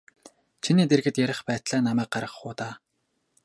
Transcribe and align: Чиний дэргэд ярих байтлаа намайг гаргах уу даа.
Чиний 0.63 0.87
дэргэд 0.89 1.15
ярих 1.25 1.39
байтлаа 1.47 1.79
намайг 1.87 2.09
гаргах 2.13 2.35
уу 2.45 2.53
даа. 2.59 2.73